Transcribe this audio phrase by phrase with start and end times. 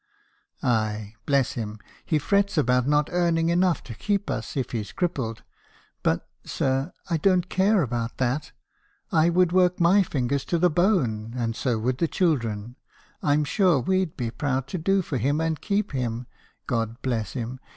[0.63, 1.77] "'Aye, bless him!
[2.03, 5.43] he frets about not earning enough to keep us, if he's crippled;
[6.01, 8.51] but, sir, I don't care about that.
[9.11, 12.77] I would work my fingers to the bone, and so would the chil dren;
[13.21, 16.25] I'm sure we'd be proud to do for him, and keep him;
[16.65, 17.59] God bless him!